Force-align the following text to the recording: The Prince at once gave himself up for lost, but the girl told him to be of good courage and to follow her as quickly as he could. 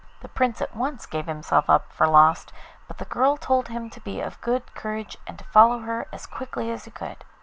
The 0.21 0.27
Prince 0.27 0.63
at 0.63 0.75
once 0.75 1.05
gave 1.05 1.27
himself 1.27 1.69
up 1.69 1.91
for 1.93 2.07
lost, 2.07 2.51
but 2.87 2.97
the 2.97 3.05
girl 3.05 3.37
told 3.37 3.67
him 3.67 3.87
to 3.91 3.99
be 3.99 4.19
of 4.19 4.41
good 4.41 4.73
courage 4.73 5.15
and 5.27 5.37
to 5.37 5.45
follow 5.45 5.81
her 5.81 6.07
as 6.11 6.25
quickly 6.25 6.71
as 6.71 6.85
he 6.85 6.89
could. 6.89 7.23